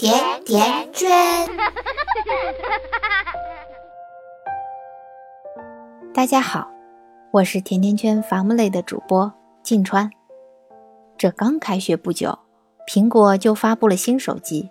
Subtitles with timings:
[0.00, 0.14] 甜
[0.46, 1.10] 甜圈。
[6.14, 6.70] 大家好，
[7.32, 9.30] 我是甜甜圈伐木类的主播
[9.62, 10.10] 静川。
[11.18, 12.38] 这刚开学不久，
[12.88, 14.70] 苹果就发布了新手机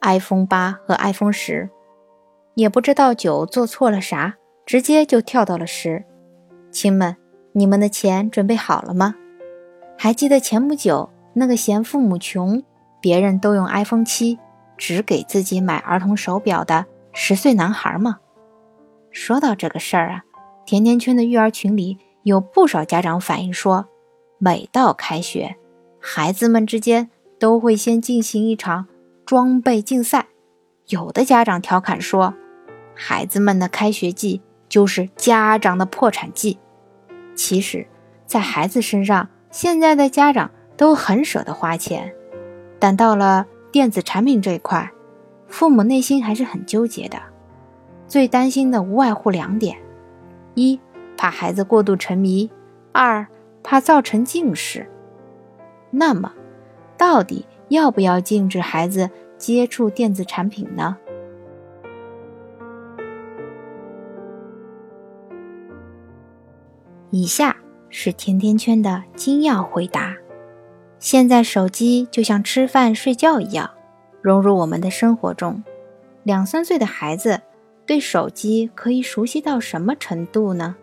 [0.00, 1.68] iPhone 八和 iPhone 十，
[2.54, 6.06] 也不知道九做错了啥，直接就跳到了十。
[6.70, 7.14] 亲们，
[7.52, 9.14] 你们的钱准备好了吗？
[9.98, 12.62] 还记得前不久那个嫌父母穷，
[13.02, 14.38] 别人都用 iPhone 七。
[14.80, 18.18] 只给自己买儿童手表的十岁男孩吗？
[19.10, 20.24] 说到这个事儿啊，
[20.64, 23.86] 甜甜圈的育儿群里有不少家长反映说，
[24.38, 25.56] 每到开学，
[26.00, 28.86] 孩子们之间都会先进行一场
[29.26, 30.28] 装备竞赛。
[30.88, 32.32] 有的家长调侃说，
[32.94, 36.58] 孩子们的开学季就是家长的破产季。
[37.34, 37.86] 其实，
[38.24, 42.14] 在孩子身上，现在的家长都很舍得花钱，
[42.78, 43.46] 但到了。
[43.72, 44.90] 电子产品这一块，
[45.46, 47.18] 父母内心还是很纠结的。
[48.08, 49.78] 最担心的无外乎两点：
[50.54, 50.80] 一
[51.16, 52.50] 怕孩子过度沉迷；
[52.92, 53.26] 二
[53.62, 54.88] 怕造成近视。
[55.90, 56.32] 那么，
[56.96, 60.96] 到底要不要禁止孩子接触电子产品呢？
[67.10, 67.56] 以下
[67.88, 70.16] 是甜甜圈的精要回答。
[71.00, 73.70] 现在手机就像吃饭睡觉一样，
[74.20, 75.64] 融入我们的生活中。
[76.24, 77.40] 两三岁的孩子
[77.86, 80.76] 对手机可以熟悉到什么程度呢？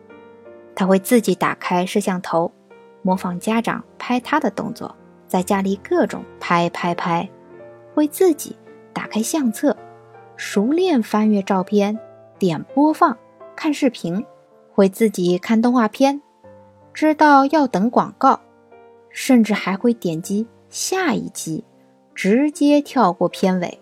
[0.76, 2.52] 他会自己打开摄像头，
[3.04, 4.96] 模仿家长拍他的动作，
[5.28, 7.30] 在家里各种拍拍拍；
[7.94, 8.56] 会自己
[8.94, 9.78] 打开相册，
[10.36, 11.98] 熟练翻阅照片，
[12.40, 13.16] 点播放
[13.56, 14.20] 看视频；
[14.74, 16.20] 会自己看动画片，
[16.92, 18.40] 知道要等广告。
[19.20, 21.64] 甚至还会点击下一集，
[22.14, 23.80] 直接跳过片尾。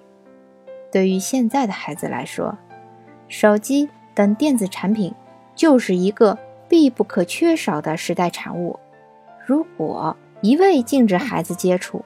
[0.90, 2.58] 对于现在的孩子来说，
[3.28, 5.14] 手机等电子产品
[5.54, 8.80] 就是一个必不可缺少的时代产物。
[9.46, 12.06] 如果一味禁止孩子接触，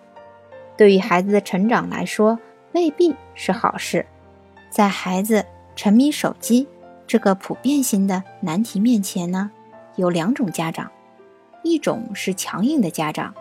[0.76, 2.40] 对于孩子的成长来说
[2.72, 4.04] 未必是好事。
[4.72, 6.68] 在孩子沉迷手机
[7.06, 9.52] 这个普遍性的难题面前呢，
[9.98, 10.90] 有两种家长。
[11.70, 13.34] 一种是强硬的家长，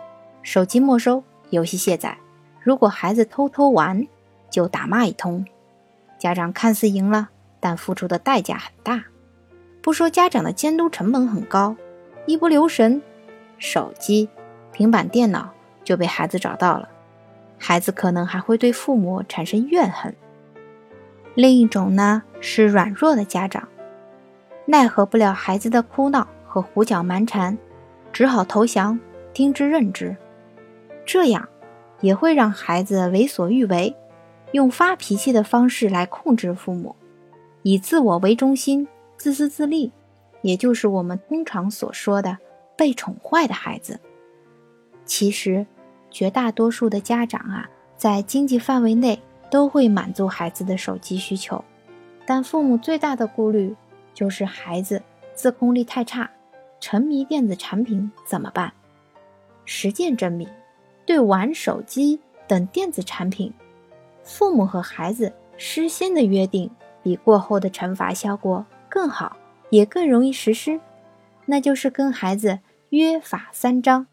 [0.43, 2.17] 手机没收，游戏卸载，
[2.61, 4.07] 如果孩子偷偷玩，
[4.51, 5.43] 就打骂一通。
[6.19, 7.29] 家长看似赢了，
[7.59, 9.05] 但付出的代价很大。
[9.81, 11.75] 不说家长的监督成本很高，
[12.27, 13.01] 一不留神，
[13.57, 14.29] 手机、
[14.71, 15.49] 平板电脑
[15.83, 16.87] 就被孩子找到了，
[17.57, 20.15] 孩子可能还会对父母产生怨恨。
[21.33, 23.67] 另一种呢是软弱的家长，
[24.65, 27.57] 奈何不了孩子的哭闹和胡搅蛮缠。
[28.11, 28.99] 只好投降，
[29.33, 30.15] 听之任之，
[31.05, 31.47] 这样
[32.01, 33.95] 也会让孩子为所欲为，
[34.51, 36.95] 用发脾气的方式来控制父母，
[37.61, 38.87] 以自我为中心，
[39.17, 39.91] 自私自利，
[40.41, 42.37] 也就是我们通常所说的
[42.75, 43.99] 被宠坏的孩子。
[45.05, 45.65] 其实，
[46.09, 49.19] 绝大多数的家长啊，在经济范围内
[49.51, 51.63] 都会满足孩子的手机需求，
[52.25, 53.75] 但父母最大的顾虑
[54.13, 55.01] 就是孩子
[55.33, 56.29] 自控力太差。
[56.79, 58.71] 沉迷电子产品怎么办？
[59.65, 60.49] 实践证明，
[61.05, 63.53] 对玩手机等电子产品，
[64.23, 66.69] 父母和孩子事先的约定
[67.03, 69.37] 比过后的惩罚效果更好，
[69.69, 70.79] 也更容易实施。
[71.45, 72.59] 那就是跟孩子
[72.89, 74.07] 约法三章：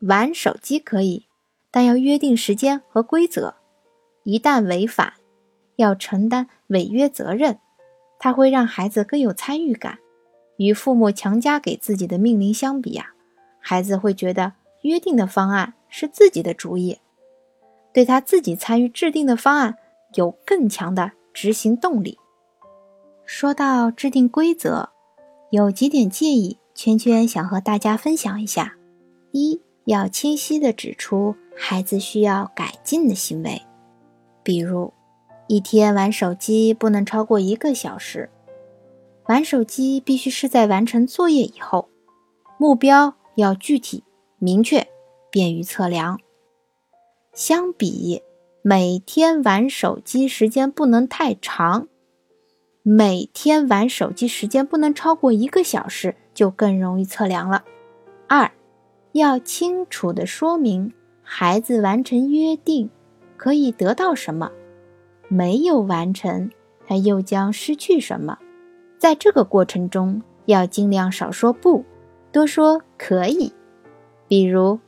[0.00, 1.26] 玩手机可以，
[1.70, 3.54] 但要约定时间和规则。
[4.22, 5.14] 一旦违反，
[5.76, 7.58] 要承担违约责任。
[8.18, 9.98] 它会让孩子更有参与感。
[10.56, 13.14] 与父母强加给自己的命令相比啊，
[13.58, 16.98] 孩子会觉得约定的方案是自己的主意，
[17.92, 19.76] 对他自己参与制定的方案
[20.14, 22.18] 有更强的执行动力。
[23.24, 24.90] 说到制定规则，
[25.50, 28.76] 有几点建议，圈圈想和大家分享一下：
[29.32, 33.62] 一要清晰地指出孩子需要改进的行为，
[34.42, 34.92] 比如
[35.46, 38.30] 一天玩手机不能超过一个小时。
[39.26, 41.88] 玩手机必须是在完成作业以后，
[42.58, 44.04] 目标要具体
[44.38, 44.86] 明确，
[45.30, 46.20] 便于测量。
[47.32, 48.22] 相比
[48.60, 51.88] 每天玩手机时间不能太长，
[52.82, 57.64] 每天玩手机时间不能超过一个小时，就更容易测量了。
[58.28, 58.52] 二，
[59.12, 60.92] 要清楚的说明
[61.22, 62.90] 孩子完成约定
[63.38, 64.52] 可以得到什么，
[65.28, 66.50] 没有完成
[66.86, 68.38] 他又将失去什么。
[69.04, 71.84] 在这个过程中，要尽量少说不，
[72.32, 73.52] 多说可以。
[74.26, 74.80] 比如，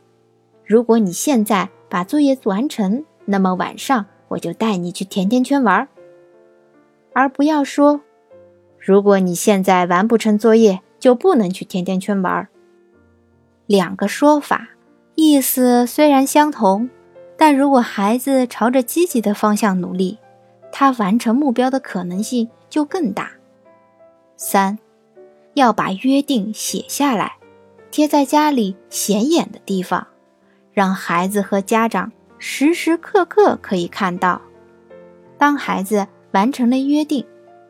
[0.64, 5.86] 如果你现在把作业做完成，那么晚上我就带你去甜甜圈玩，
[7.12, 8.00] 而不要说，
[8.78, 12.48] 如果你现在完不成作业，就不能去甜甜圈玩。
[13.66, 14.70] 两个说法
[15.14, 16.88] 意思虽然相同，
[17.36, 20.16] 但如果孩子朝着积极的方向努力，
[20.72, 23.32] 他完成目标的可能性就更大。
[24.36, 24.78] 三，
[25.54, 27.36] 要把约定写下来，
[27.90, 30.06] 贴在家里显眼的地方，
[30.72, 32.12] 让孩子和家长。
[32.38, 34.42] 时时刻刻可以看到，
[35.38, 37.24] 当孩子完成了约定，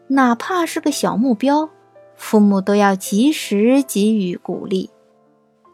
[0.08, 1.70] 哪怕是个小目标，
[2.16, 4.90] 父母都要及时给予鼓励。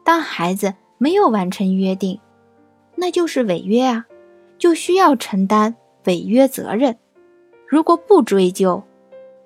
[0.05, 2.21] 当孩子没有完成约定，
[2.95, 4.05] 那就是违约啊，
[4.59, 5.75] 就需要承担
[6.05, 6.99] 违约责任。
[7.67, 8.83] 如果不追究，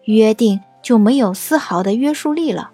[0.06, 2.70] 约定就没有丝毫的约束力了。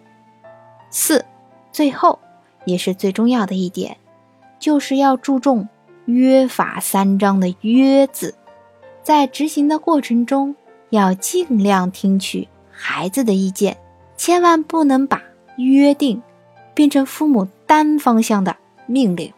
[0.91, 1.25] 四，
[1.73, 2.19] 最后
[2.67, 3.97] 也是最重要的一点，
[4.59, 5.67] 就是要注重。
[6.05, 8.35] 约法三章的“约”字，
[9.03, 10.55] 在执行的过程中
[10.91, 13.79] 要尽量听取孩子的意见，
[14.19, 15.23] 千万不能把
[15.57, 16.23] 约定
[16.75, 18.55] 变成父母单方向的
[18.85, 19.33] 命令。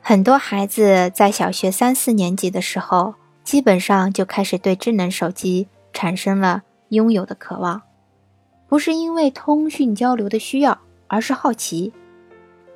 [0.00, 7.82] 很多孩子在小学三四年级的时候，基本上就开始对智能手机产生了拥有的渴望，
[8.68, 10.78] 不是因为通讯交流的需要，
[11.08, 11.92] 而是好奇。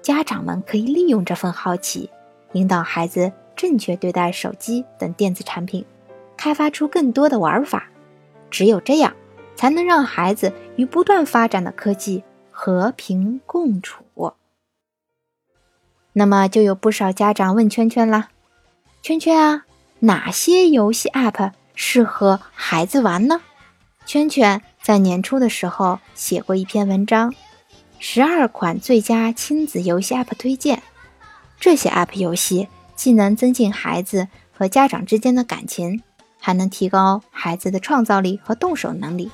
[0.03, 2.11] 家长们可以利用这份好奇。
[2.53, 5.85] 引导孩子正确对待手机等电子产品，
[6.37, 7.89] 开发出更多的玩法。
[8.51, 9.15] 只有这样，
[9.57, 14.05] 才能让孩子与不断发展的科技和平共处。
[16.13, 18.29] 那么，就有不少家长问圈圈啦
[19.03, 19.65] ：“圈圈啊，
[19.99, 23.41] 哪些游戏 App 适合孩子玩呢？”
[24.07, 27.31] 圈圈在年初的时候写过一篇文章，
[27.99, 30.77] 《十二款最佳亲子游戏 App 推荐》。
[31.59, 36.03] 这些 App 游戏既能增进孩子和家长之间的感情，
[36.39, 39.31] 还能提高孩子的创造力和动手能力。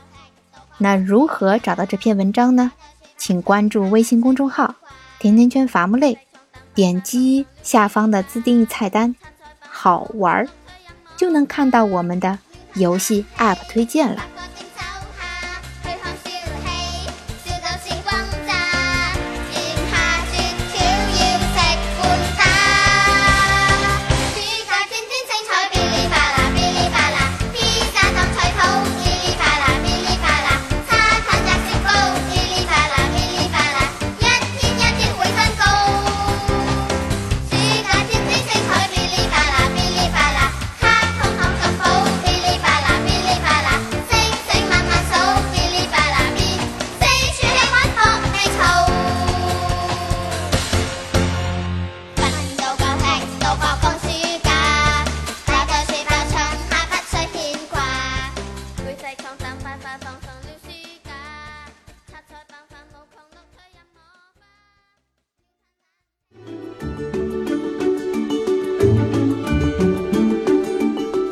[0.78, 2.72] 那如何找到这篇文章呢？
[3.16, 4.76] 请关注微信公众号
[5.18, 6.16] “甜甜圈伐木累”，
[6.74, 9.14] 点击下方的自定义菜单
[9.60, 10.48] “好玩”，
[11.18, 12.38] 就能看到我们的
[12.74, 14.24] 游戏 App 推荐了。